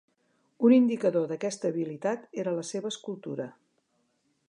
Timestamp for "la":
2.61-2.67